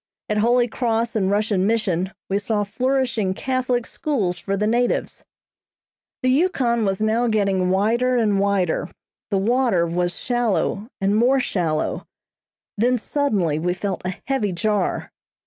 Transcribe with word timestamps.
At 0.29 0.39
Holy 0.39 0.67
Cross 0.67 1.15
and 1.15 1.29
Russian 1.29 1.67
Mission 1.67 2.11
we 2.27 2.39
saw 2.39 2.63
flourishing 2.63 3.35
Catholic 3.35 3.85
schools 3.85 4.39
for 4.39 4.57
the 4.57 4.65
natives. 4.65 5.23
The 6.23 6.31
Yukon 6.31 6.85
was 6.85 7.03
now 7.03 7.27
getting 7.27 7.69
wider 7.69 8.15
and 8.15 8.39
wider, 8.39 8.89
the 9.29 9.37
water 9.37 9.85
was 9.85 10.17
shallow 10.19 10.87
and 10.99 11.15
more 11.15 11.39
shallow, 11.39 12.07
then 12.75 12.97
suddenly 12.97 13.59
we 13.59 13.75
felt 13.75 14.01
a 14.03 14.15
heavy 14.25 14.51
jar. 14.51 15.11